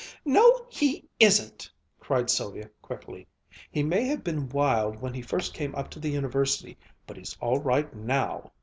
"No, 0.25 0.65
he 0.71 1.07
isn't!" 1.19 1.69
cried 1.99 2.27
Sylvia 2.31 2.71
quickly. 2.81 3.27
"He 3.69 3.83
may 3.83 4.05
have 4.05 4.23
been 4.23 4.49
wild 4.49 4.99
when 4.99 5.13
he 5.13 5.21
first 5.21 5.53
came 5.53 5.75
up 5.75 5.91
to 5.91 5.99
the 5.99 6.09
University, 6.09 6.75
but 7.05 7.17
he's 7.17 7.37
all 7.39 7.59
right 7.59 7.93
now!" 7.95 8.51